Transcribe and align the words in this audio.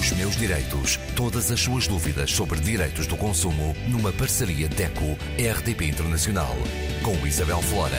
Os 0.00 0.12
meus 0.12 0.34
direitos. 0.34 0.98
Todas 1.14 1.50
as 1.50 1.60
suas 1.60 1.86
dúvidas 1.86 2.32
sobre 2.32 2.58
direitos 2.58 3.06
do 3.06 3.18
consumo 3.18 3.76
numa 3.86 4.10
parceria 4.10 4.66
DECO-RDP 4.66 5.84
Internacional. 5.84 6.56
Com 7.04 7.26
Isabel 7.26 7.60
Flora. 7.60 7.98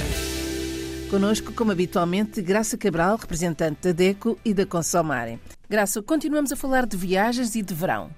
Conosco, 1.12 1.54
como 1.54 1.72
habitualmente, 1.72 2.42
Graça 2.42 2.76
Cabral, 2.76 3.18
representante 3.18 3.82
da 3.84 3.92
DECO 3.92 4.36
e 4.44 4.52
da 4.52 4.66
Consomare. 4.66 5.40
Graça, 5.70 6.02
continuamos 6.02 6.52
a 6.52 6.56
falar 6.56 6.88
de 6.88 6.98
viagens 6.98 7.54
e 7.54 7.62
de 7.62 7.74
verão. 7.76 8.10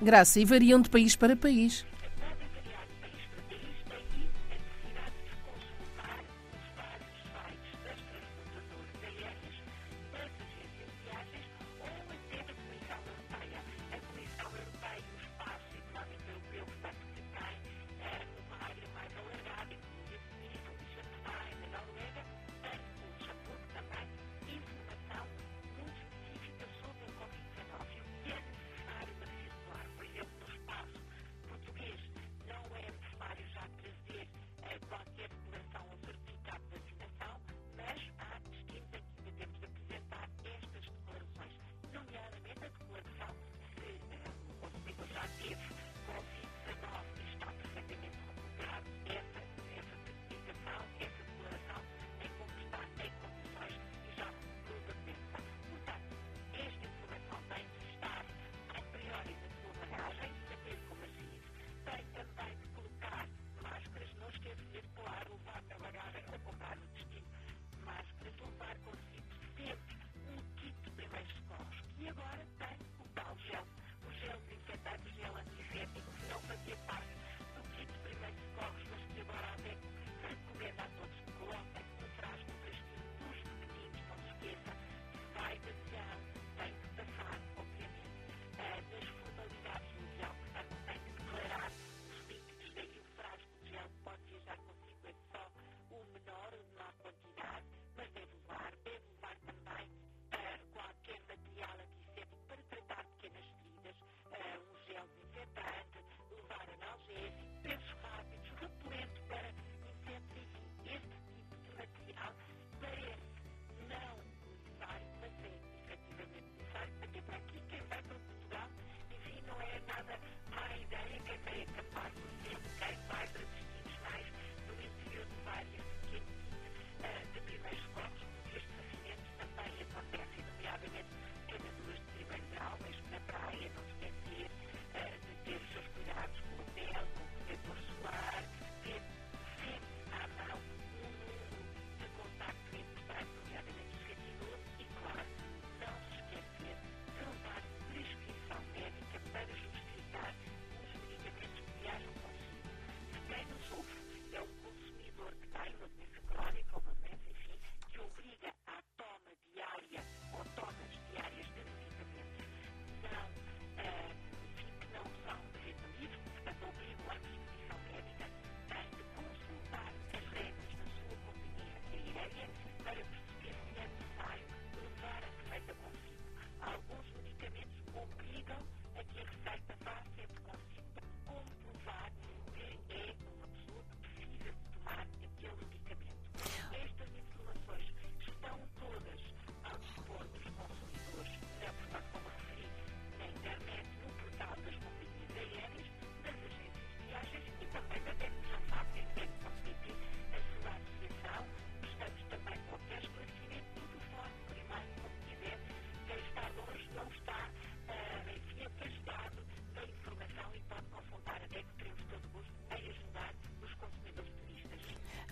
Graça, 0.00 0.38
e 0.38 0.44
variam 0.44 0.80
de 0.80 0.88
país 0.88 1.16
para 1.16 1.34
país. 1.34 1.84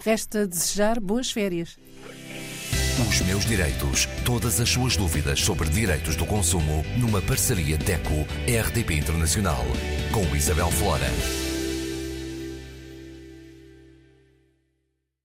Resta 0.06 0.46
desejar 0.46 1.00
boas 1.00 1.32
férias. 1.32 1.76
Os 3.08 3.20
meus 3.22 3.44
direitos. 3.44 4.06
Todas 4.24 4.60
as 4.60 4.68
suas 4.68 4.96
dúvidas 4.96 5.40
sobre 5.40 5.68
direitos 5.68 6.14
do 6.14 6.24
consumo 6.24 6.84
numa 6.96 7.20
parceria 7.20 7.76
DECO-RDP 7.76 8.94
Internacional. 8.94 9.64
Com 10.12 10.36
Isabel 10.36 10.70
Flora. 10.70 11.08